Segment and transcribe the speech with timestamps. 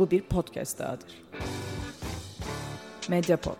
[0.00, 1.22] Bu bir podcast dahadır.
[3.08, 3.56] Mediapod.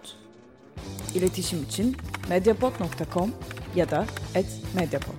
[1.15, 1.97] İletişim için
[2.29, 3.33] mediapod.com
[3.77, 4.07] ya da
[4.75, 5.15] @mediapod.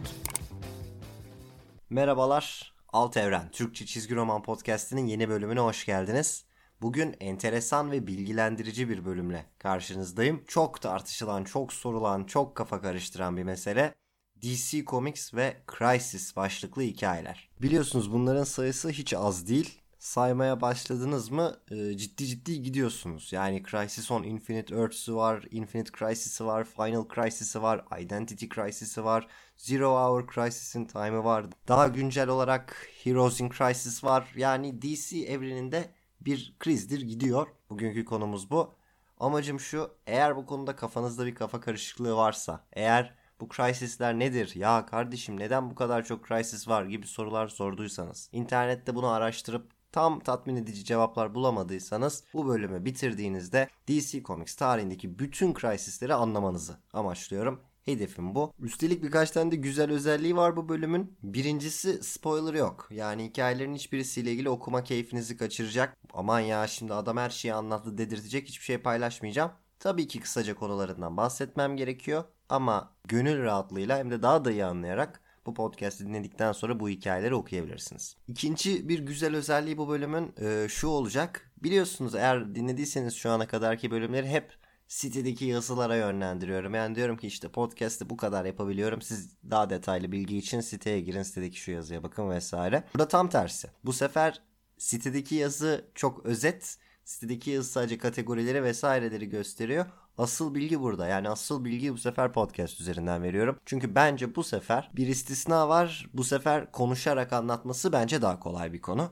[1.90, 6.46] Merhabalar, Alt Evren Türkçe Çizgi Roman Podcast'inin yeni bölümüne hoş geldiniz.
[6.82, 10.44] Bugün enteresan ve bilgilendirici bir bölümle karşınızdayım.
[10.48, 13.94] Çok tartışılan, çok sorulan, çok kafa karıştıran bir mesele.
[14.42, 17.50] DC Comics ve Crisis başlıklı hikayeler.
[17.62, 19.81] Biliyorsunuz bunların sayısı hiç az değil.
[20.02, 23.34] Saymaya başladınız mı e, ciddi ciddi gidiyorsunuz.
[23.34, 29.28] Yani Crisis on Infinite Earths'ü var, Infinite Crisis'i var, Final Crisis'i var, Identity Crisis'i var,
[29.58, 31.46] Zero Hour Crisis'in Time'ı var.
[31.68, 34.34] Daha güncel olarak Heroes in Crisis var.
[34.36, 37.48] Yani DC evreninde bir krizdir gidiyor.
[37.70, 38.76] Bugünkü konumuz bu.
[39.20, 44.86] Amacım şu eğer bu konuda kafanızda bir kafa karışıklığı varsa eğer bu crisisler nedir ya
[44.86, 50.56] kardeşim neden bu kadar çok crisis var gibi sorular sorduysanız internette bunu araştırıp tam tatmin
[50.56, 57.62] edici cevaplar bulamadıysanız bu bölümü bitirdiğinizde DC Comics tarihindeki bütün crisisleri anlamanızı amaçlıyorum.
[57.86, 58.54] Hedefim bu.
[58.60, 61.18] Üstelik birkaç tane de güzel özelliği var bu bölümün.
[61.24, 62.88] Birincisi spoiler yok.
[62.92, 65.98] Yani hikayelerin hiçbirisiyle ilgili okuma keyfinizi kaçıracak.
[66.14, 69.52] Aman ya şimdi adam her şeyi anlattı dedirtecek hiçbir şey paylaşmayacağım.
[69.80, 72.24] Tabii ki kısaca konularından bahsetmem gerekiyor.
[72.50, 77.36] Ama gönül rahatlığıyla hem de daha da iyi anlayarak bu podcast'i dinledikten sonra bu hikayeleri
[77.36, 78.18] okuyabilirsiniz.
[78.28, 81.52] İkinci bir güzel özelliği bu bölümün e, şu olacak.
[81.64, 86.74] Biliyorsunuz eğer dinlediyseniz şu ana kadarki bölümleri hep sitedeki yazılara yönlendiriyorum.
[86.74, 89.02] Yani diyorum ki işte podcast'te bu kadar yapabiliyorum.
[89.02, 92.84] Siz daha detaylı bilgi için siteye girin sitedeki şu yazıya bakın vesaire.
[92.94, 93.68] Burada tam tersi.
[93.86, 94.42] Bu sefer
[94.78, 96.78] sitedeki yazı çok özet.
[97.06, 99.86] Sitedeki yazı sadece kategorileri vesaireleri gösteriyor.
[100.18, 101.08] Asıl bilgi burada.
[101.08, 103.60] Yani asıl bilgiyi bu sefer podcast üzerinden veriyorum.
[103.66, 106.10] Çünkü bence bu sefer bir istisna var.
[106.14, 109.12] Bu sefer konuşarak anlatması bence daha kolay bir konu.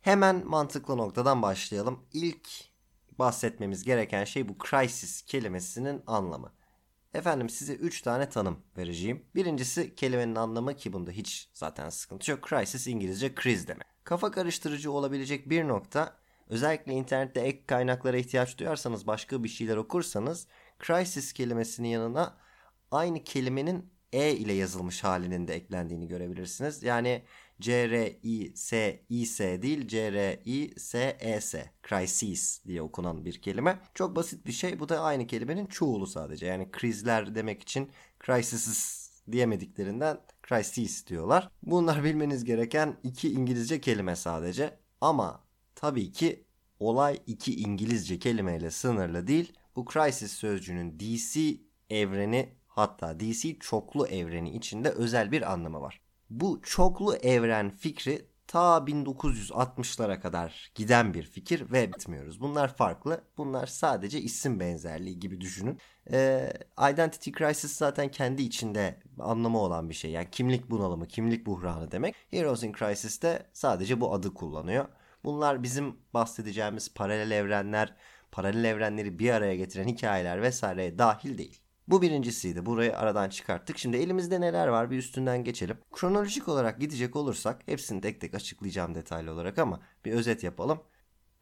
[0.00, 2.00] Hemen mantıklı noktadan başlayalım.
[2.12, 2.48] İlk
[3.18, 6.52] bahsetmemiz gereken şey bu crisis kelimesinin anlamı.
[7.14, 9.22] Efendim size 3 tane tanım vereceğim.
[9.34, 12.48] Birincisi kelimenin anlamı ki bunda hiç zaten sıkıntı yok.
[12.48, 13.86] Crisis İngilizce kriz demek.
[14.04, 16.16] Kafa karıştırıcı olabilecek bir nokta
[16.48, 20.46] özellikle internette ek kaynaklara ihtiyaç duyarsanız başka bir şeyler okursanız
[20.86, 22.36] crisis kelimesinin yanına
[22.90, 26.82] aynı kelimenin e ile yazılmış halinin de eklendiğini görebilirsiniz.
[26.82, 27.22] Yani
[27.60, 33.78] C-R-I-S-I-S değil C-R-I-S-E-S Crisis diye okunan bir kelime.
[33.94, 34.80] Çok basit bir şey.
[34.80, 36.46] Bu da aynı kelimenin çoğulu sadece.
[36.46, 37.90] Yani krizler demek için
[38.26, 40.18] crisis diyemediklerinden
[40.48, 41.50] crisis diyorlar.
[41.62, 44.78] Bunlar bilmeniz gereken iki İngilizce kelime sadece.
[45.00, 45.45] Ama
[45.76, 46.44] tabii ki
[46.80, 49.52] olay iki İngilizce kelimeyle sınırlı değil.
[49.76, 51.40] Bu crisis sözcüğünün DC
[51.90, 56.00] evreni hatta DC çoklu evreni içinde özel bir anlamı var.
[56.30, 62.40] Bu çoklu evren fikri ta 1960'lara kadar giden bir fikir ve bitmiyoruz.
[62.40, 63.20] Bunlar farklı.
[63.36, 65.78] Bunlar sadece isim benzerliği gibi düşünün.
[66.12, 66.52] Ee,
[66.92, 70.10] Identity Crisis zaten kendi içinde anlamı olan bir şey.
[70.10, 72.14] Yani kimlik bunalımı, kimlik buhranı demek.
[72.30, 74.86] Heroes in Crisis de sadece bu adı kullanıyor.
[75.26, 77.94] Bunlar bizim bahsedeceğimiz paralel evrenler,
[78.32, 81.60] paralel evrenleri bir araya getiren hikayeler vesaireye dahil değil.
[81.88, 82.66] Bu birincisiydi.
[82.66, 83.78] Burayı aradan çıkarttık.
[83.78, 85.78] Şimdi elimizde neler var bir üstünden geçelim.
[85.92, 90.82] Kronolojik olarak gidecek olursak hepsini tek tek açıklayacağım detaylı olarak ama bir özet yapalım.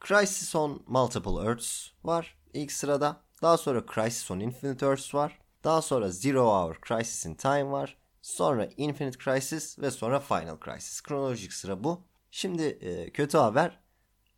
[0.08, 3.20] Crisis on Multiple Earths var ilk sırada.
[3.42, 5.38] Daha sonra Crisis on Infinite Earths var.
[5.64, 7.96] Daha sonra Zero Hour Crisis in Time var.
[8.22, 11.00] Sonra Infinite Crisis ve sonra Final Crisis.
[11.00, 12.13] Kronolojik sıra bu.
[12.34, 13.80] Şimdi e, kötü haber.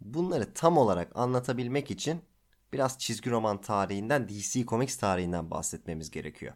[0.00, 2.22] Bunları tam olarak anlatabilmek için
[2.72, 6.54] biraz çizgi roman tarihinden, DC Comics tarihinden bahsetmemiz gerekiyor.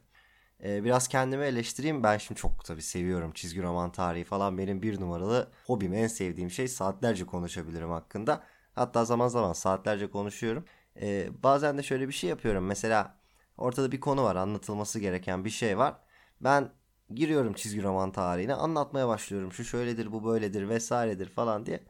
[0.64, 2.02] Ee, biraz kendimi eleştireyim.
[2.02, 4.58] Ben şimdi çok tabii seviyorum çizgi roman tarihi falan.
[4.58, 6.68] Benim bir numaralı hobim, en sevdiğim şey.
[6.68, 8.44] Saatlerce konuşabilirim hakkında.
[8.74, 10.64] Hatta zaman zaman saatlerce konuşuyorum.
[11.00, 12.66] Ee, bazen de şöyle bir şey yapıyorum.
[12.66, 13.18] Mesela
[13.58, 15.94] ortada bir konu var, anlatılması gereken bir şey var.
[16.40, 16.70] Ben
[17.14, 19.52] giriyorum çizgi roman tarihine, anlatmaya başlıyorum.
[19.52, 21.80] Şu şöyledir, bu böyledir vesairedir falan diye.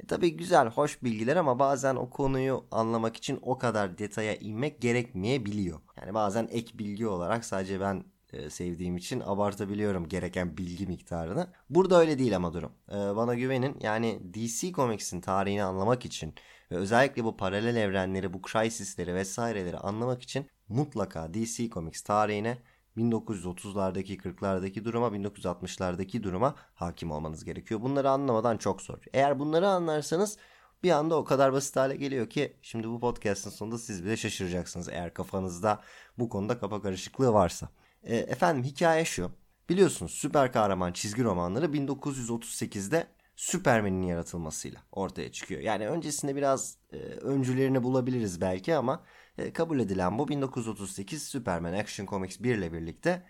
[0.00, 4.80] E tabii güzel, hoş bilgiler ama bazen o konuyu anlamak için o kadar detaya inmek
[4.80, 5.80] gerekmeyebiliyor.
[6.00, 11.46] Yani bazen ek bilgi olarak sadece ben e, sevdiğim için abartabiliyorum gereken bilgi miktarını.
[11.70, 12.72] Burada öyle değil ama durum.
[12.88, 16.34] E, bana güvenin yani DC Comics'in tarihini anlamak için
[16.70, 22.58] ve özellikle bu paralel evrenleri, bu crisisleri vesaireleri anlamak için mutlaka DC Comics tarihine
[22.96, 27.82] 1930'lardaki 40'lardaki duruma 1960'lardaki duruma hakim olmanız gerekiyor.
[27.82, 28.98] Bunları anlamadan çok zor.
[29.12, 30.38] Eğer bunları anlarsanız
[30.82, 34.88] bir anda o kadar basit hale geliyor ki şimdi bu podcast'ın sonunda siz bile şaşıracaksınız
[34.88, 35.80] eğer kafanızda
[36.18, 37.68] bu konuda kafa karışıklığı varsa.
[38.02, 39.30] E, efendim hikaye şu.
[39.68, 43.06] Biliyorsunuz süper kahraman çizgi romanları 1938'de
[43.36, 45.60] Superman'in yaratılmasıyla ortaya çıkıyor.
[45.60, 49.04] Yani öncesinde biraz e, öncülerini bulabiliriz belki ama
[49.38, 53.26] e, kabul edilen bu 1938 Superman Action Comics 1 ile birlikte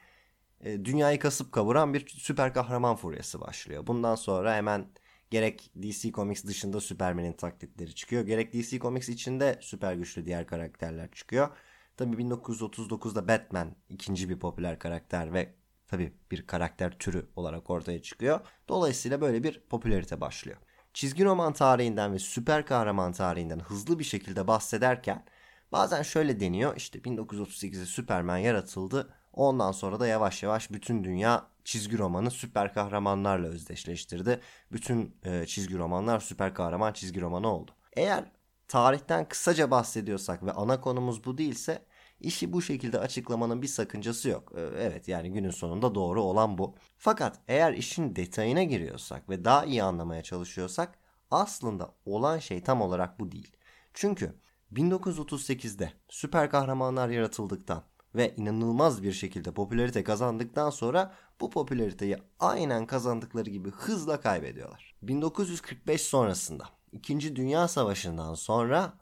[0.61, 3.87] e, dünyayı kasıp kavuran bir süper kahraman furyası başlıyor.
[3.87, 4.87] Bundan sonra hemen
[5.31, 8.27] gerek DC Comics dışında Superman'in taklitleri çıkıyor.
[8.27, 11.49] Gerek DC Comics içinde süper güçlü diğer karakterler çıkıyor.
[11.97, 15.55] Tabi 1939'da Batman ikinci bir popüler karakter ve
[15.87, 18.41] tabi bir karakter türü olarak ortaya çıkıyor.
[18.69, 20.59] Dolayısıyla böyle bir popülerite başlıyor.
[20.95, 25.25] Çizgi roman tarihinden ve süper kahraman tarihinden hızlı bir şekilde bahsederken
[25.73, 31.99] bazen şöyle deniyor işte 1938'de Superman yaratıldı Ondan sonra da yavaş yavaş bütün dünya çizgi
[31.99, 34.41] romanı süper kahramanlarla özdeşleştirdi.
[34.73, 37.71] Bütün e, çizgi romanlar süper kahraman çizgi romanı oldu.
[37.93, 38.25] Eğer
[38.69, 41.85] tarihten kısaca bahsediyorsak ve ana konumuz bu değilse
[42.21, 44.53] işi bu şekilde açıklamanın bir sakıncası yok.
[44.57, 46.75] E, evet yani günün sonunda doğru olan bu.
[46.99, 50.99] Fakat eğer işin detayına giriyorsak ve daha iyi anlamaya çalışıyorsak
[51.31, 53.57] aslında olan şey tam olarak bu değil.
[53.95, 54.35] Çünkü
[54.73, 57.83] 1938'de süper kahramanlar yaratıldıktan
[58.15, 64.95] ve inanılmaz bir şekilde popülarite kazandıktan sonra bu popülariteyi aynen kazandıkları gibi hızla kaybediyorlar.
[65.03, 67.37] 1945 sonrasında 2.
[67.37, 68.93] Dünya Savaşı'ndan sonra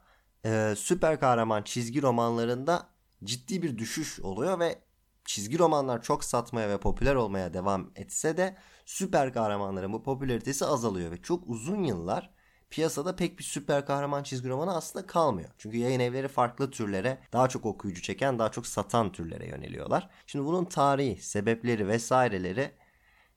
[0.45, 2.89] e, süper kahraman çizgi romanlarında
[3.23, 4.81] ciddi bir düşüş oluyor ve
[5.25, 11.11] çizgi romanlar çok satmaya ve popüler olmaya devam etse de süper kahramanların bu popülaritesi azalıyor
[11.11, 12.38] ve çok uzun yıllar
[12.69, 15.49] piyasada pek bir süper kahraman çizgi romanı aslında kalmıyor.
[15.57, 20.09] Çünkü yayın evleri farklı türlere daha çok okuyucu çeken daha çok satan türlere yöneliyorlar.
[20.27, 22.71] Şimdi bunun tarihi, sebepleri vesaireleri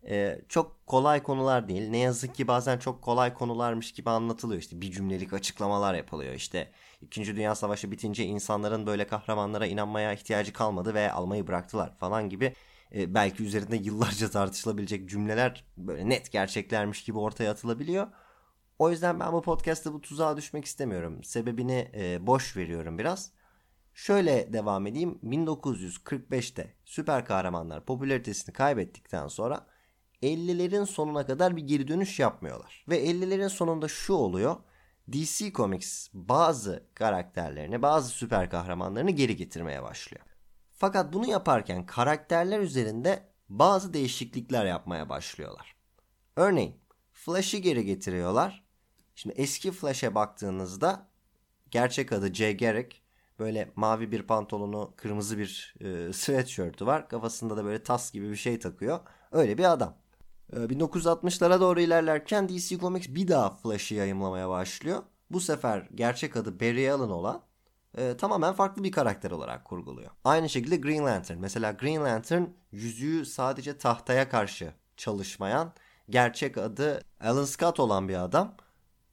[0.08, 1.90] e, çok kolay konular değil.
[1.90, 4.60] Ne yazık ki bazen çok kolay konularmış gibi anlatılıyor.
[4.60, 6.34] İşte bir cümlelik açıklamalar yapılıyor.
[6.34, 12.28] İşte İkinci Dünya Savaşı bitince insanların böyle kahramanlara inanmaya ihtiyacı kalmadı ve almayı bıraktılar falan
[12.28, 12.54] gibi
[12.94, 18.06] e, belki üzerinde yıllarca tartışılabilecek cümleler böyle net gerçeklermiş gibi ortaya atılabiliyor.
[18.78, 21.24] O yüzden ben bu podcast'ta bu tuzağa düşmek istemiyorum.
[21.24, 23.32] Sebebini e, boş veriyorum biraz.
[23.94, 25.18] Şöyle devam edeyim.
[25.24, 29.66] 1945'te süper kahramanlar popülaritesini kaybettikten sonra
[30.22, 32.84] 50'lerin sonuna kadar bir geri dönüş yapmıyorlar.
[32.88, 34.56] Ve 50'lerin sonunda şu oluyor.
[35.12, 40.24] DC Comics bazı karakterlerini, bazı süper kahramanlarını geri getirmeye başlıyor.
[40.70, 45.76] Fakat bunu yaparken karakterler üzerinde bazı değişiklikler yapmaya başlıyorlar.
[46.36, 46.76] Örneğin
[47.12, 48.61] Flash'ı geri getiriyorlar
[49.22, 51.06] Şimdi eski Flash'e baktığınızda
[51.70, 52.96] gerçek adı Jay Garrick.
[53.38, 57.08] Böyle mavi bir pantolonu, kırmızı bir e, sweatshirt'ü var.
[57.08, 59.00] Kafasında da böyle tas gibi bir şey takıyor.
[59.32, 59.96] Öyle bir adam.
[60.52, 65.02] E, 1960'lara doğru ilerlerken DC Comics bir daha Flash'ı yayımlamaya başlıyor.
[65.30, 67.42] Bu sefer gerçek adı Barry Allen olan
[67.98, 70.10] e, tamamen farklı bir karakter olarak kurguluyor.
[70.24, 71.38] Aynı şekilde Green Lantern.
[71.38, 75.72] Mesela Green Lantern yüzüğü sadece tahtaya karşı çalışmayan,
[76.10, 78.56] gerçek adı Alan Scott olan bir adam.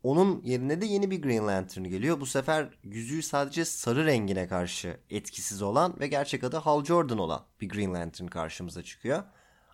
[0.04, 2.20] Onun yerine de yeni bir Green Lantern geliyor.
[2.20, 7.46] Bu sefer yüzüğü sadece sarı rengine karşı etkisiz olan ve gerçek adı Hal Jordan olan
[7.62, 9.24] bir Green Lantern karşımıza çıkıyor.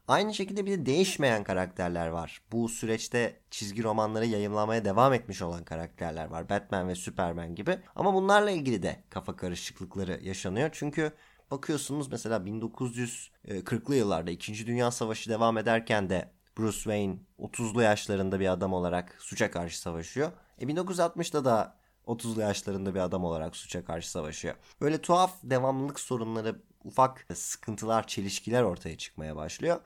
[0.08, 2.42] Aynı şekilde bir de değişmeyen karakterler var.
[2.52, 6.50] Bu süreçte çizgi romanları yayınlamaya devam etmiş olan karakterler var.
[6.50, 7.80] Batman ve Superman gibi.
[7.96, 10.70] Ama bunlarla ilgili de kafa karışıklıkları yaşanıyor.
[10.74, 11.12] Çünkü
[11.52, 14.68] bakıyorsunuz mesela 1940'lı yıllarda 2.
[14.68, 20.32] Dünya Savaşı devam ederken de Bruce Wayne 30'lu yaşlarında bir adam olarak suça karşı savaşıyor.
[20.60, 24.56] E 1960'da da 30'lu yaşlarında bir adam olarak suça karşı savaşıyor.
[24.82, 29.80] Böyle tuhaf devamlılık sorunları, ufak sıkıntılar, çelişkiler ortaya çıkmaya başlıyor.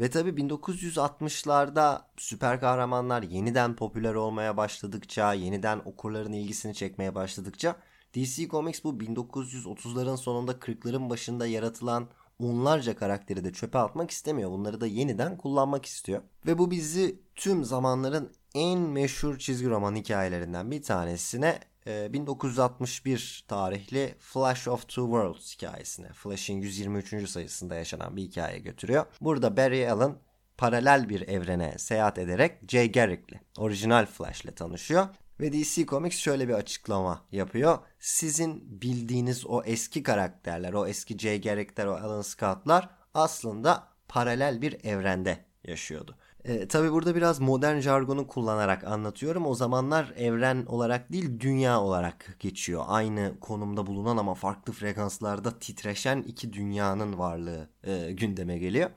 [0.00, 7.76] Ve tabi 1960'larda süper kahramanlar yeniden popüler olmaya başladıkça, yeniden okurların ilgisini çekmeye başladıkça
[8.14, 12.08] DC Comics bu 1930'ların sonunda 40'ların başında yaratılan
[12.38, 14.50] onlarca karakteri de çöpe atmak istemiyor.
[14.50, 16.22] Bunları da yeniden kullanmak istiyor.
[16.46, 24.14] Ve bu bizi tüm zamanların en meşhur çizgi roman hikayelerinden bir tanesine 1961 e, tarihli
[24.18, 27.30] Flash of Two Worlds hikayesine, Flash'in 123.
[27.30, 29.06] sayısında yaşanan bir hikaye götürüyor.
[29.20, 30.14] Burada Barry Allen
[30.58, 35.06] paralel bir evrene seyahat ederek Jay Garrick'le, orijinal Flash'le tanışıyor
[35.42, 37.78] ve DC Comics şöyle bir açıklama yapıyor.
[38.00, 44.84] Sizin bildiğiniz o eski karakterler, o eski Jay Garrick'ler, o Alan Scott'lar aslında paralel bir
[44.84, 46.16] evrende yaşıyordu.
[46.44, 49.46] E, Tabi burada biraz modern jargonu kullanarak anlatıyorum.
[49.46, 52.84] O zamanlar evren olarak değil dünya olarak geçiyor.
[52.86, 58.90] Aynı konumda bulunan ama farklı frekanslarda titreşen iki dünyanın varlığı e, gündeme geliyor.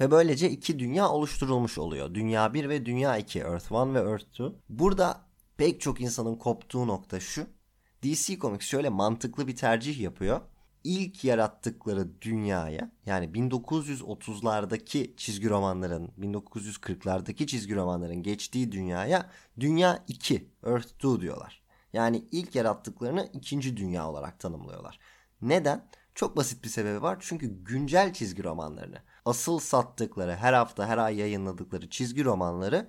[0.00, 2.14] Ve böylece iki dünya oluşturulmuş oluyor.
[2.14, 4.42] Dünya 1 ve Dünya 2, Earth 1 ve Earth 2.
[4.68, 5.23] Burada
[5.56, 7.46] pek çok insanın koptuğu nokta şu.
[8.02, 10.40] DC Comics şöyle mantıklı bir tercih yapıyor.
[10.84, 19.30] ilk yarattıkları dünyaya yani 1930'lardaki çizgi romanların 1940'lardaki çizgi romanların geçtiği dünyaya
[19.60, 21.62] Dünya 2 Earth 2 diyorlar.
[21.92, 24.98] Yani ilk yarattıklarını ikinci dünya olarak tanımlıyorlar.
[25.42, 25.88] Neden?
[26.14, 27.16] Çok basit bir sebebi var.
[27.20, 32.88] Çünkü güncel çizgi romanlarını, asıl sattıkları, her hafta her ay yayınladıkları çizgi romanları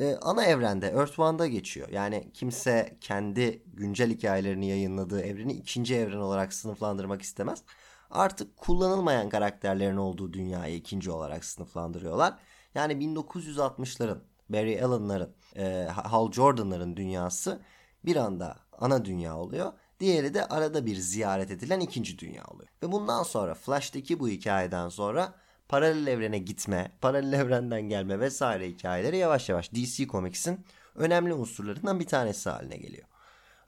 [0.00, 1.88] e, ana evrende Earth One'da geçiyor.
[1.88, 7.62] Yani kimse kendi güncel hikayelerini yayınladığı evreni ikinci evren olarak sınıflandırmak istemez.
[8.10, 12.38] Artık kullanılmayan karakterlerin olduğu dünyayı ikinci olarak sınıflandırıyorlar.
[12.74, 17.60] Yani 1960'ların, Barry Allen'ların, e, Hal Jordan'ların dünyası
[18.04, 19.72] bir anda ana dünya oluyor.
[20.00, 22.68] Diğeri de arada bir ziyaret edilen ikinci dünya oluyor.
[22.82, 25.34] Ve bundan sonra Flash'taki bu hikayeden sonra
[25.68, 32.06] paralel evrene gitme, paralel evrenden gelme vesaire hikayeleri yavaş yavaş DC Comics'in önemli unsurlarından bir
[32.06, 33.08] tanesi haline geliyor.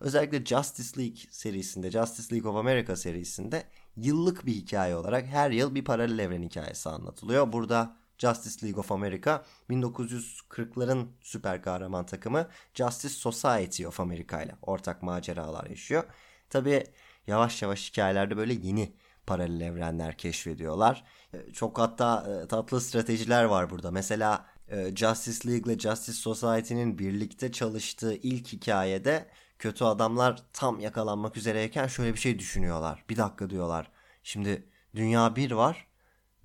[0.01, 3.65] Özellikle Justice League serisinde, Justice League of America serisinde
[3.97, 7.53] yıllık bir hikaye olarak her yıl bir paralel evren hikayesi anlatılıyor.
[7.53, 15.03] Burada Justice League of America 1940'ların süper kahraman takımı Justice Society of America ile ortak
[15.03, 16.05] maceralar yaşıyor.
[16.51, 16.85] Tabi
[17.27, 18.93] yavaş yavaş hikayelerde böyle yeni
[19.31, 21.05] paralel evrenler keşfediyorlar.
[21.35, 23.91] E, çok hatta e, tatlı stratejiler var burada.
[23.91, 31.37] Mesela e, Justice League ile Justice Society'nin birlikte çalıştığı ilk hikayede kötü adamlar tam yakalanmak
[31.37, 33.05] üzereyken şöyle bir şey düşünüyorlar.
[33.11, 33.91] Bir dakika diyorlar.
[34.23, 35.87] Şimdi dünya 1 var.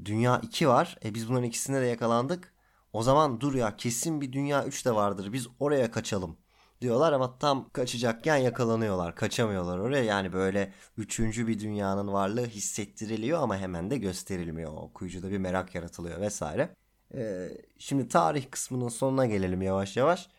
[0.05, 0.97] Dünya 2 var.
[1.05, 2.53] E biz bunların ikisinde de yakalandık.
[2.93, 5.33] O zaman dur ya kesin bir dünya 3 de vardır.
[5.33, 6.37] Biz oraya kaçalım
[6.81, 9.15] diyorlar ama tam kaçacakken yakalanıyorlar.
[9.15, 10.03] Kaçamıyorlar oraya.
[10.03, 14.73] Yani böyle üçüncü bir dünyanın varlığı hissettiriliyor ama hemen de gösterilmiyor.
[14.73, 16.75] Okuyucuda bir merak yaratılıyor vesaire.
[17.13, 20.29] Ee, şimdi tarih kısmının sonuna gelelim yavaş yavaş.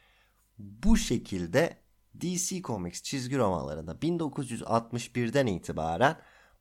[0.58, 1.76] Bu şekilde
[2.20, 6.16] DC Comics çizgi romanlarında 1961'den itibaren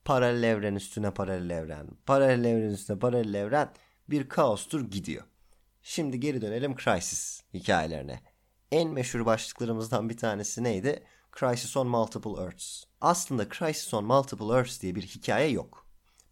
[0.05, 3.71] paralel evren üstüne paralel evren, paralel evren üstüne paralel evren
[4.09, 5.23] bir kaostur gidiyor.
[5.81, 8.21] Şimdi geri dönelim Crisis hikayelerine
[8.75, 11.03] en meşhur başlıklarımızdan bir tanesi neydi?
[11.39, 12.83] Crisis on Multiple Earths.
[13.01, 15.85] Aslında Crisis on Multiple Earths diye bir hikaye yok.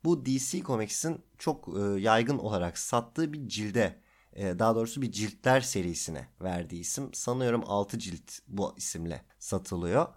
[0.03, 3.99] Bu DC Comics'in çok e, yaygın olarak sattığı bir cilde,
[4.33, 7.13] e, daha doğrusu bir ciltler serisine verdiği isim.
[7.13, 10.07] Sanıyorum 6 cilt bu isimle satılıyor.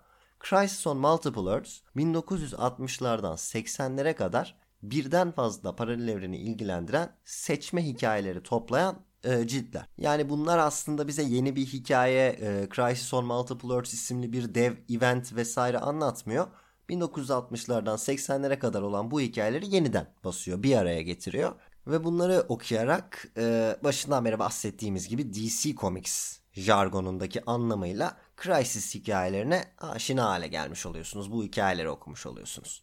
[0.49, 9.06] Crisis on Multiple Earths 1960'lardan 80'lere kadar birden fazla paralel evreni ilgilendiren seçme hikayeleri toplayan
[9.27, 9.87] e, ciltler.
[9.99, 14.73] Yani bunlar aslında bize yeni bir hikaye, e, Crisis on Multiple Earths isimli bir dev
[14.91, 16.47] event vesaire anlatmıyor.
[16.89, 21.53] 1960'lardan 80'lere kadar olan bu hikayeleri yeniden basıyor, bir araya getiriyor.
[21.87, 30.25] Ve bunları okuyarak e, başından beri bahsettiğimiz gibi DC Comics jargonundaki anlamıyla Crisis hikayelerine aşina
[30.25, 31.33] hale gelmiş oluyorsunuz.
[31.33, 32.83] Bu hikayeleri okumuş oluyorsunuz.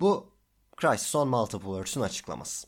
[0.00, 0.32] Bu
[0.80, 2.66] Crisis on Multiple Earths'ün açıklaması.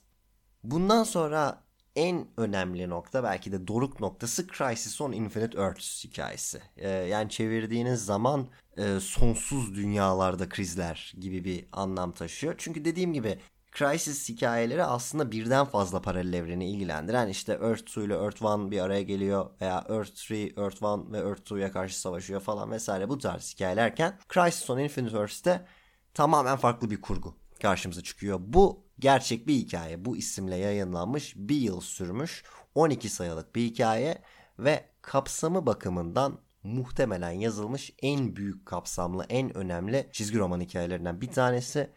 [0.65, 1.62] Bundan sonra
[1.97, 6.63] en önemli nokta belki de doruk noktası Crisis on Infinite Earths hikayesi.
[6.77, 12.55] Ee, yani çevirdiğiniz zaman e, sonsuz dünyalarda krizler gibi bir anlam taşıyor.
[12.59, 13.39] Çünkü dediğim gibi
[13.73, 18.81] Crisis hikayeleri aslında birden fazla paralel evreni ilgilendiren işte Earth 2 ile Earth 1 bir
[18.81, 23.19] araya geliyor veya Earth 3, Earth 1 ve Earth 2'ya karşı savaşıyor falan vesaire bu
[23.19, 25.67] tarz hikayelerken Crisis on Infinite Earths'te
[26.15, 28.41] tamamen farklı bir kurgu karşımıza çıkıyor.
[28.43, 30.05] Bu gerçek bir hikaye.
[30.05, 34.23] Bu isimle yayınlanmış bir yıl sürmüş 12 sayılık bir hikaye
[34.59, 41.91] ve kapsamı bakımından muhtemelen yazılmış en büyük kapsamlı, en önemli çizgi roman hikayelerinden bir tanesi.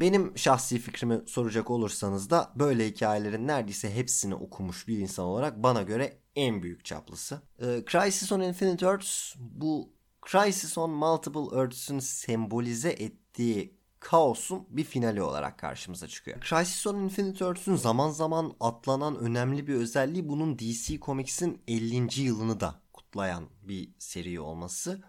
[0.00, 5.82] Benim şahsi fikrimi soracak olursanız da böyle hikayelerin neredeyse hepsini okumuş bir insan olarak bana
[5.82, 7.42] göre en büyük çaplısı.
[7.62, 9.92] Ee, Crisis on Infinite Earths bu
[10.30, 16.40] Crisis on Multiple Earths'ün sembolize ettiği kaosun bir finali olarak karşımıza çıkıyor.
[16.40, 22.20] Crisis on Infinite Earths'ün zaman zaman atlanan önemli bir özelliği bunun DC Comics'in 50.
[22.20, 25.02] yılını da kutlayan bir seri olması.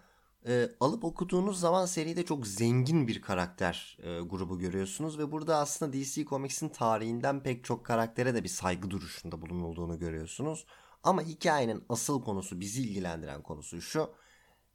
[0.46, 5.92] E, alıp okuduğunuz zaman seride çok zengin bir karakter e, grubu görüyorsunuz ve burada aslında
[5.92, 10.66] DC Comics'in tarihinden pek çok karaktere de bir saygı duruşunda bulunulduğunu görüyorsunuz.
[11.02, 14.10] Ama hikayenin asıl konusu bizi ilgilendiren konusu şu.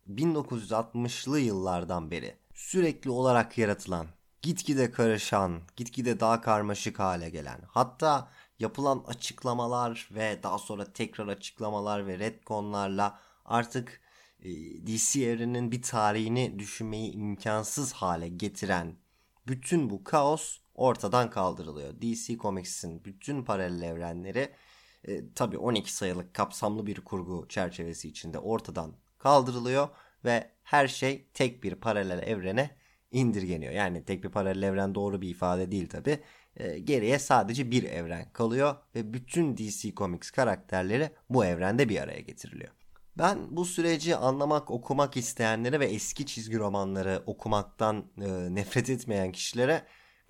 [0.09, 4.07] 1960'lı yıllardan beri sürekli olarak yaratılan,
[4.41, 12.07] gitgide karışan, gitgide daha karmaşık hale gelen, hatta yapılan açıklamalar ve daha sonra tekrar açıklamalar
[12.07, 14.01] ve retconlarla artık
[14.39, 14.49] e,
[14.87, 18.95] DC evreninin bir tarihini düşünmeyi imkansız hale getiren
[19.47, 22.01] bütün bu kaos ortadan kaldırılıyor.
[22.01, 24.53] DC Comics'in bütün paralel evrenleri
[25.03, 29.89] e, tabii 12 sayılık kapsamlı bir kurgu çerçevesi içinde ortadan kaldırılıyor
[30.25, 32.69] ve her şey tek bir paralel evrene
[33.11, 33.73] indirgeniyor.
[33.73, 36.19] Yani tek bir paralel evren doğru bir ifade değil tabi.
[36.57, 42.19] E, geriye sadece bir evren kalıyor ve bütün DC Comics karakterleri bu evrende bir araya
[42.19, 42.71] getiriliyor.
[43.17, 49.81] Ben bu süreci anlamak, okumak isteyenlere ve eski çizgi romanları okumaktan e, nefret etmeyen kişilere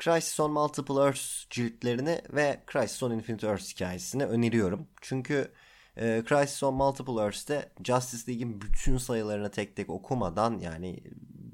[0.03, 4.87] Crisis on Multiple Earths ciltlerini ve Crisis on Infinite Earths hikayesini öneriyorum.
[5.01, 5.51] Çünkü
[5.97, 11.03] e, Crisis on Multiple Earths'te Justice League'in bütün sayılarını tek tek okumadan yani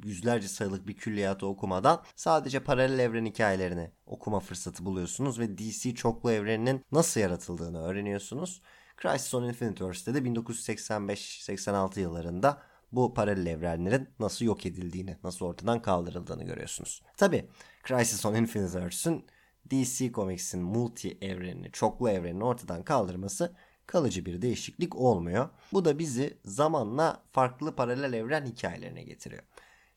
[0.03, 6.31] yüzlerce sayılık bir külliyatı okumadan sadece paralel evren hikayelerini okuma fırsatı buluyorsunuz ve DC çoklu
[6.31, 8.61] evreninin nasıl yaratıldığını öğreniyorsunuz.
[9.01, 15.81] Crisis on Infinite Earths'te de 1985-86 yıllarında bu paralel evrenlerin nasıl yok edildiğini, nasıl ortadan
[15.81, 17.01] kaldırıldığını görüyorsunuz.
[17.17, 17.49] Tabi
[17.87, 19.25] Crisis on Infinite Earths'ün
[19.71, 23.55] DC Comics'in multi evrenini, çoklu evrenini ortadan kaldırması
[23.87, 25.49] kalıcı bir değişiklik olmuyor.
[25.73, 29.43] Bu da bizi zamanla farklı paralel evren hikayelerine getiriyor.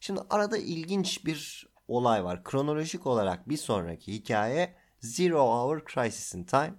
[0.01, 2.45] Şimdi arada ilginç bir olay var.
[2.45, 6.75] Kronolojik olarak bir sonraki hikaye Zero Hour Crisis in Time.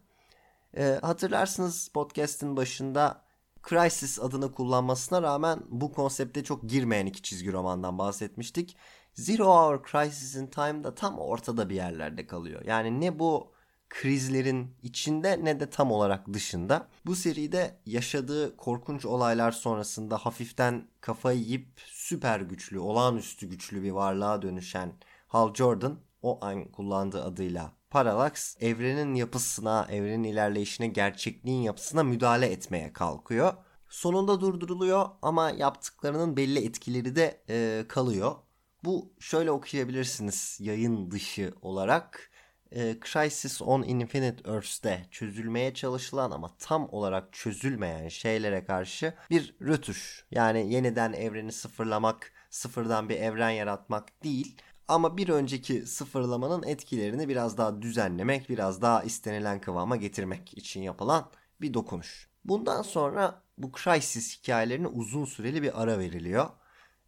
[0.78, 3.26] Ee, hatırlarsınız podcast'in başında
[3.70, 8.78] Crisis adını kullanmasına rağmen bu konsepte çok girmeyen iki çizgi romandan bahsetmiştik.
[9.14, 12.62] Zero Hour Crisis in Time da tam ortada bir yerlerde kalıyor.
[12.66, 13.55] Yani ne bu
[13.90, 16.88] krizlerin içinde ne de tam olarak dışında.
[17.06, 24.42] Bu seride yaşadığı korkunç olaylar sonrasında hafiften kafayı yiyip süper güçlü, olağanüstü güçlü bir varlığa
[24.42, 24.94] dönüşen
[25.28, 32.94] Hal Jordan o an kullandığı adıyla Parallax evrenin yapısına, evrenin ilerleyişine, gerçekliğin yapısına müdahale etmeye
[32.94, 33.54] kalkıyor.
[33.90, 38.36] Sonunda durduruluyor ama yaptıklarının belli etkileri de e, kalıyor.
[38.84, 42.32] Bu şöyle okuyabilirsiniz yayın dışı olarak
[42.72, 50.26] e, Crisis on Infinite Earths'te çözülmeye çalışılan ama tam olarak çözülmeyen şeylere karşı bir rötuş.
[50.32, 54.58] Yani yeniden evreni sıfırlamak, sıfırdan bir evren yaratmak değil.
[54.88, 61.30] Ama bir önceki sıfırlamanın etkilerini biraz daha düzenlemek, biraz daha istenilen kıvama getirmek için yapılan
[61.62, 62.30] bir dokunuş.
[62.46, 66.50] Bundan sonra bu Crisis hikayelerine uzun süreli bir ara veriliyor.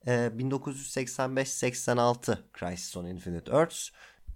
[0.07, 3.89] Ee, 1985-86 Crisis on Infinite Earths,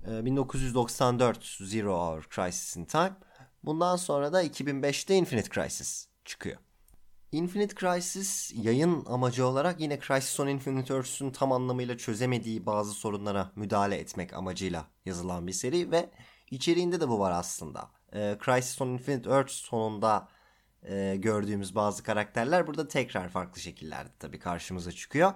[0.08, 3.14] 1994 ee, Zero Hour Crisis in Time.
[3.64, 6.58] Bundan sonra da 2005'te Infinite Crisis çıkıyor.
[7.32, 13.52] Infinite Crisis yayın amacı olarak yine Crisis on Infinite Earths'ün tam anlamıyla çözemediği bazı sorunlara
[13.56, 16.10] müdahale etmek amacıyla yazılan bir seri ve
[16.52, 17.92] içeriğinde de bu var aslında.
[18.14, 20.28] Ee, Crisis on Infinite Earth sonunda
[20.84, 25.34] e, gördüğümüz bazı karakterler burada tekrar farklı şekillerde tabii karşımıza çıkıyor.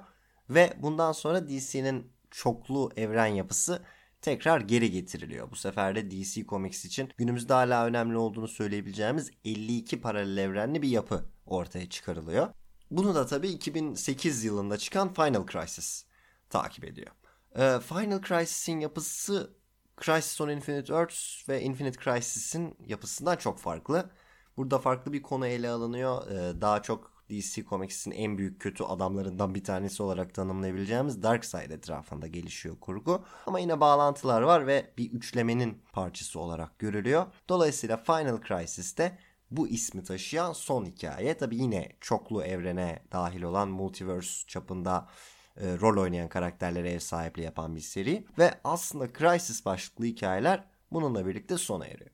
[0.50, 3.82] Ve bundan sonra DC'nin çoklu evren yapısı
[4.26, 5.52] tekrar geri getiriliyor.
[5.52, 10.90] Bu sefer de DC Comics için günümüzde hala önemli olduğunu söyleyebileceğimiz 52 paralel evrenli bir
[10.90, 12.48] yapı ortaya çıkarılıyor.
[12.92, 16.06] Bunu da tabii 2008 yılında çıkan Final Crisis
[16.50, 17.12] takip ediyor.
[17.56, 19.54] Ee, Final Crisis'in yapısı
[20.02, 24.10] Crisis on Infinite Earths ve Infinite Crisis'in yapısından çok farklı.
[24.58, 26.32] Burada farklı bir konu ele alınıyor.
[26.32, 32.28] Ee, daha çok DC Comics'in en büyük kötü adamlarından bir tanesi olarak tanımlayabileceğimiz Darkseid etrafında
[32.28, 33.26] gelişiyor kurgu.
[33.46, 37.26] Ama yine bağlantılar var ve bir üçlemenin parçası olarak görülüyor.
[37.50, 39.18] Dolayısıyla Final Crisis'te
[39.52, 41.38] bu ismi taşıyan son hikaye.
[41.38, 45.10] Tabi yine çoklu evrene dahil olan multiverse çapında
[45.58, 48.26] e, rol oynayan karakterlere ev sahipliği yapan bir seri.
[48.38, 52.10] Ve aslında Crisis başlıklı hikayeler bununla birlikte sona eriyor.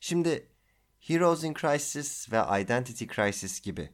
[0.00, 0.48] Şimdi
[1.00, 3.90] Heroes in Crisis ve Identity Crisis gibi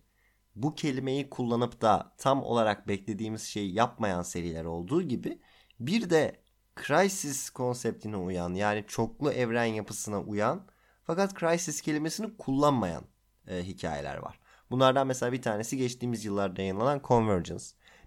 [0.63, 5.41] bu kelimeyi kullanıp da tam olarak beklediğimiz şeyi yapmayan seriler olduğu gibi
[5.81, 6.41] bir de
[6.87, 10.67] crisis konseptine uyan yani çoklu evren yapısına uyan
[11.05, 13.05] fakat crisis kelimesini kullanmayan
[13.47, 14.41] e, hikayeler var.
[14.71, 17.65] Bunlardan mesela bir tanesi geçtiğimiz yıllarda yayınlanan Convergence.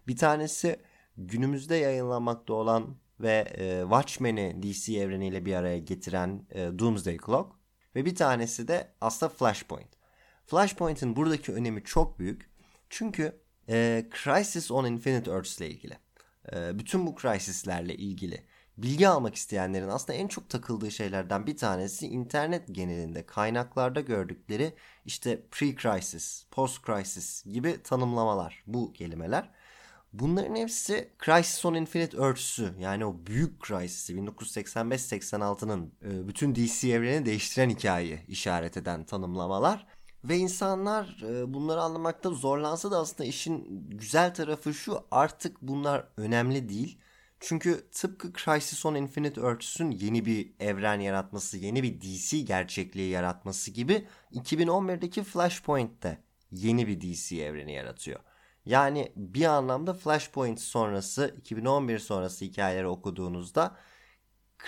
[0.08, 0.80] Bir tanesi
[1.18, 7.56] günümüzde yayınlanmakta olan ve e, Watchmen'i DC evreniyle bir araya getiren e, Doomsday Clock.
[7.96, 10.01] Ve bir tanesi de aslında Flashpoint.
[10.52, 12.50] Flashpoint'in buradaki önemi çok büyük.
[12.90, 15.98] Çünkü e, Crisis on Infinite Earths ile ilgili,
[16.54, 18.44] e, bütün bu crisislerle ilgili
[18.78, 24.74] bilgi almak isteyenlerin aslında en çok takıldığı şeylerden bir tanesi internet genelinde kaynaklarda gördükleri
[25.06, 29.50] işte pre-crisis, post-crisis gibi tanımlamalar, bu kelimeler.
[30.14, 37.26] Bunların hepsi Crisis on Infinite Earths'ü yani o büyük Crisis'i 1985-86'nın e, bütün DC evreni
[37.26, 40.01] değiştiren hikayeyi işaret eden tanımlamalar.
[40.24, 46.70] Ve insanlar e, bunları anlamakta zorlansa da aslında işin güzel tarafı şu artık bunlar önemli
[46.70, 47.00] değil.
[47.40, 53.72] Çünkü tıpkı Crisis on Infinite Earths'ün yeni bir evren yaratması, yeni bir DC gerçekliği yaratması
[53.72, 56.18] gibi 2011'deki Flashpoint de
[56.52, 58.20] yeni bir DC evreni yaratıyor.
[58.66, 63.78] Yani bir anlamda Flashpoint sonrası 2011 sonrası hikayeleri okuduğunuzda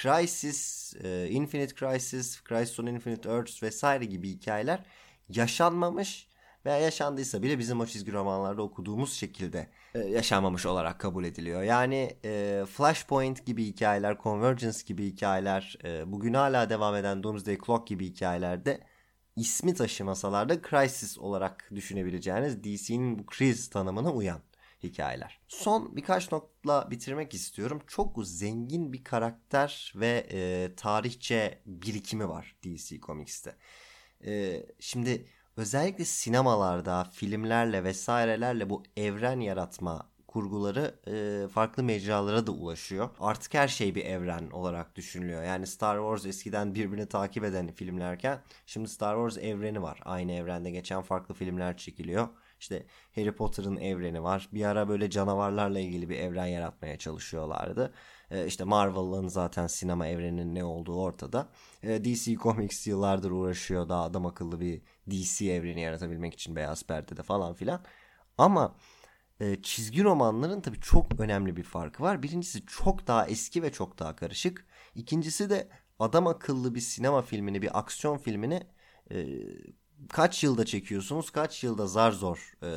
[0.02, 4.86] Crisis, e, Infinite Crisis, Crisis on Infinite Earths vesaire gibi hikayeler
[5.30, 6.28] yaşanmamış
[6.66, 11.64] veya yaşandıysa bile bizim o çizgi romanlarda okuduğumuz şekilde e, yaşanmamış olarak kabul ediliyor.
[11.64, 17.88] Yani e, Flashpoint gibi hikayeler, Convergence gibi hikayeler, e, bugün hala devam eden Doomsday Clock
[17.88, 18.80] gibi hikayelerde
[19.36, 24.40] ismi taşımasalar da Crisis olarak düşünebileceğiniz DC'nin bu kriz tanımına uyan
[24.84, 25.40] hikayeler.
[25.48, 27.82] Son birkaç notla bitirmek istiyorum.
[27.88, 33.56] Çok zengin bir karakter ve e, tarihçe birikimi var DC Comics'te.
[34.26, 35.26] E, şimdi
[35.58, 43.10] özellikle sinemalarda, filmlerle vesairelerle bu evren yaratma kurguları e, farklı mecralara da ulaşıyor.
[43.20, 45.44] Artık her şey bir evren olarak düşünülüyor.
[45.44, 50.00] Yani Star Wars eskiden birbirini takip eden filmlerken şimdi Star Wars evreni var.
[50.06, 52.28] Aynı evrende geçen farklı filmler çekiliyor.
[52.60, 54.50] İşte Harry Potter'ın evreni var.
[54.54, 57.94] Bir ara böyle canavarlarla ilgili bir evren yaratmaya çalışıyorlardı.
[58.34, 61.50] Ee, işte Marvel'ın zaten sinema evreninin ne olduğu ortada.
[61.84, 67.24] Ee, DC Comics yıllardır uğraşıyor daha adam akıllı bir DC evreni yaratabilmek için beyaz perdede
[67.24, 67.84] falan filan.
[68.38, 68.76] Ama
[69.40, 72.24] e, çizgi romanların tabii çok önemli bir farkı var.
[72.24, 74.66] Birincisi çok daha eski ve çok daha karışık.
[74.96, 75.70] İkincisi de
[76.00, 78.68] adam akıllı bir sinema filmini, bir aksiyon filmini
[79.12, 79.28] e,
[80.10, 82.70] kaç yılda çekiyorsunuz, kaç yılda zar zor e,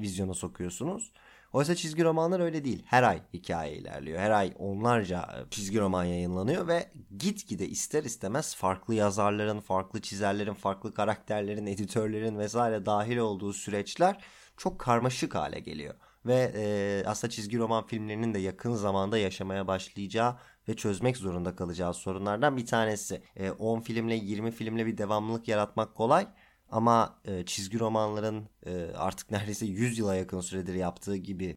[0.00, 1.12] vizyona sokuyorsunuz.
[1.56, 2.82] Oysa çizgi romanlar öyle değil.
[2.86, 4.18] Her ay hikaye ilerliyor.
[4.18, 10.54] Her ay onlarca e, çizgi roman yayınlanıyor ve gitgide ister istemez farklı yazarların, farklı çizerlerin,
[10.54, 14.24] farklı karakterlerin, editörlerin vesaire dahil olduğu süreçler
[14.56, 15.94] çok karmaşık hale geliyor.
[16.26, 20.36] Ve e, aslında çizgi roman filmlerinin de yakın zamanda yaşamaya başlayacağı
[20.68, 23.22] ve çözmek zorunda kalacağı sorunlardan bir tanesi.
[23.36, 26.28] E, 10 filmle 20 filmle bir devamlılık yaratmak kolay.
[26.70, 31.56] Ama e, çizgi romanların e, artık neredeyse 100 yıla yakın süredir yaptığı gibi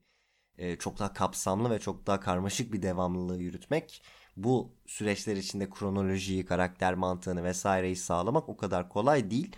[0.58, 4.04] e, çok daha kapsamlı ve çok daha karmaşık bir devamlılığı yürütmek
[4.38, 9.56] bu süreçler içinde kronolojiyi, karakter mantığını vesaireyi sağlamak o kadar kolay değil.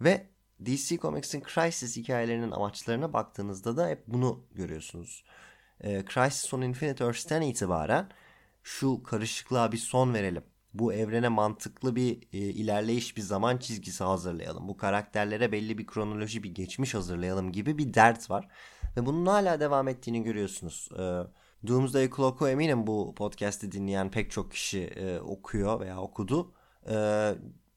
[0.00, 0.26] Ve
[0.66, 5.24] DC Comics'in Crisis hikayelerinin amaçlarına baktığınızda da hep bunu görüyorsunuz.
[5.80, 8.08] E, Crisis on Infinite Earths'ten itibaren
[8.62, 14.68] şu karışıklığa bir son verelim bu evrene mantıklı bir e, ilerleyiş bir zaman çizgisi hazırlayalım.
[14.68, 18.48] Bu karakterlere belli bir kronoloji bir geçmiş hazırlayalım gibi bir dert var.
[18.96, 20.88] Ve bunun hala devam ettiğini görüyorsunuz.
[20.92, 21.02] E,
[21.68, 26.52] Doomsday Clock'u eminim bu podcast'i dinleyen pek çok kişi e, okuyor veya okudu.
[26.90, 26.94] E,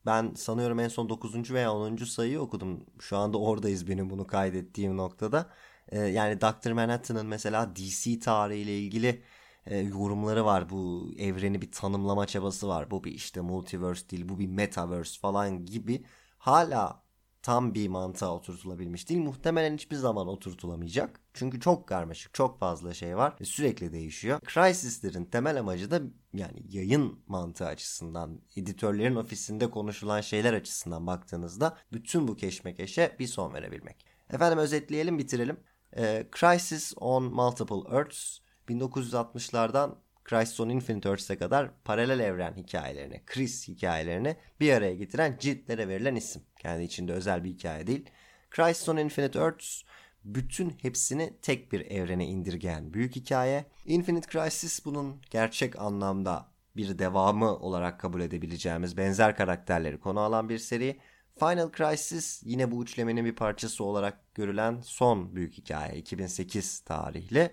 [0.05, 1.51] ben sanıyorum en son 9.
[1.51, 1.95] veya 10.
[1.95, 2.85] sayıyı okudum.
[2.99, 5.49] Şu anda oradayız benim bunu kaydettiğim noktada.
[5.89, 6.71] E, yani Dr.
[6.71, 9.21] Manhattan'ın mesela DC tarihiyle ilgili
[9.67, 10.69] e, yorumları var.
[10.69, 12.91] Bu evreni bir tanımlama çabası var.
[12.91, 16.03] Bu bir işte multiverse değil, bu bir metaverse falan gibi
[16.37, 17.03] hala
[17.41, 19.21] tam bir mantığa oturtulabilmiş değil.
[19.21, 21.21] Muhtemelen hiçbir zaman oturtulamayacak.
[21.33, 24.39] Çünkü çok karmaşık, çok fazla şey var ve sürekli değişiyor.
[24.53, 26.01] Crisis'lerin temel amacı da
[26.33, 33.53] yani yayın mantığı açısından, editörlerin ofisinde konuşulan şeyler açısından baktığınızda bütün bu keşmekeşe bir son
[33.53, 34.05] verebilmek.
[34.29, 35.59] Efendim özetleyelim, bitirelim.
[35.97, 39.95] Ee, Crisis on Multiple Earths 1960'lardan
[40.29, 46.15] Crisis on Infinite Earths'e kadar paralel evren hikayelerini, Chris hikayelerini bir araya getiren ciltlere verilen
[46.15, 46.41] isim.
[46.59, 48.09] Kendi içinde özel bir hikaye değil.
[48.55, 49.81] Crisis on Infinite Earths
[50.23, 53.65] bütün hepsini tek bir evrene indirgeyen büyük hikaye.
[53.85, 60.57] Infinite Crisis bunun gerçek anlamda bir devamı olarak kabul edebileceğimiz benzer karakterleri konu alan bir
[60.57, 60.99] seri.
[61.39, 67.51] Final Crisis yine bu üçlemenin bir parçası olarak görülen son büyük hikaye 2008 tarihli.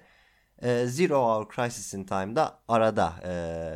[0.63, 3.15] E, Zero Hour Crisis in Time'da arada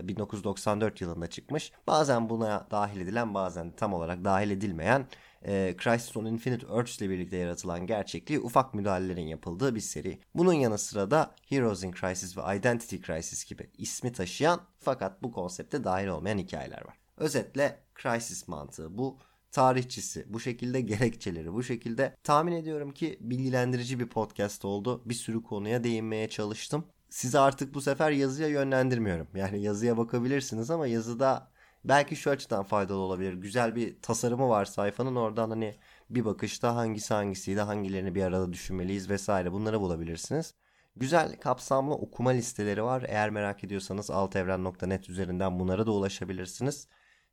[0.05, 1.73] e, 1994 yılında çıkmış.
[1.87, 5.07] Bazen buna dahil edilen bazen tam olarak dahil edilmeyen
[5.47, 10.19] e, Crisis on Infinite Earths ile birlikte yaratılan gerçekliği ufak müdahalelerin yapıldığı bir seri.
[10.35, 15.33] Bunun yanı sıra da Heroes in Crisis ve Identity Crisis gibi ismi taşıyan fakat bu
[15.33, 16.95] konsepte dahil olmayan hikayeler var.
[17.17, 19.19] Özetle Crisis mantığı bu
[19.52, 25.02] tarihçisi, bu şekilde gerekçeleri, bu şekilde tahmin ediyorum ki bilgilendirici bir podcast oldu.
[25.04, 26.84] Bir sürü konuya değinmeye çalıştım.
[27.11, 29.28] Sizi artık bu sefer yazıya yönlendirmiyorum.
[29.34, 31.50] Yani yazıya bakabilirsiniz ama yazıda
[31.84, 33.32] belki şu açıdan faydalı olabilir.
[33.32, 35.74] Güzel bir tasarımı var sayfanın oradan hani
[36.11, 40.54] bir bakışta hangisi hangisiydi, hangilerini bir arada düşünmeliyiz vesaire bunları bulabilirsiniz.
[40.96, 43.04] Güzel kapsamlı okuma listeleri var.
[43.08, 46.88] Eğer merak ediyorsanız altevren.net üzerinden bunlara da ulaşabilirsiniz.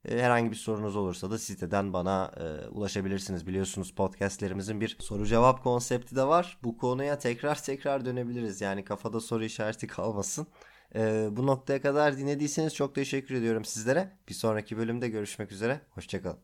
[0.10, 3.48] E, herhangi bir sorunuz olursa da siteden bana e, ulaşabilirsiniz.
[3.48, 6.58] Biliyorsunuz podcastlerimizin bir soru cevap konsepti de var.
[6.64, 8.62] Bu konuya tekrar tekrar dönebiliriz.
[8.62, 10.48] Yani kafada soru işareti kalmasın.
[10.96, 14.12] E, bu noktaya kadar dinlediyseniz çok teşekkür ediyorum sizlere.
[14.30, 15.82] Bir sonraki bölümde görüşmek üzere.
[15.90, 16.38] Hoşçakalın.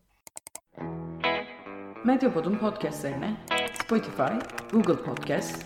[2.04, 3.36] Medyapod'un podcastlerine
[3.84, 4.32] Spotify,
[4.72, 5.64] Google Podcast,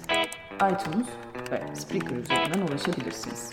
[0.54, 1.06] iTunes
[1.50, 3.52] ve Spreaker üzerinden ulaşabilirsiniz.